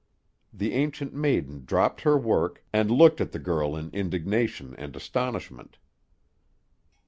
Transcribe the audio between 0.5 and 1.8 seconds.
The Ancient Maiden